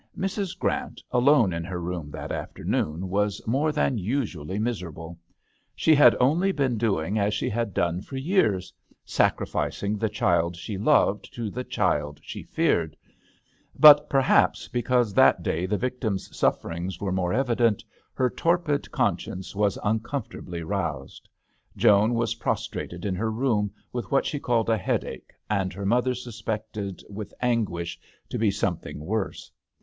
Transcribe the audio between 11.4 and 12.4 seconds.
the child